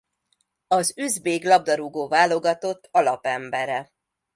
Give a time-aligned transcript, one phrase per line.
[0.67, 3.91] Az üzbég labdarúgó-válogatott alapembere.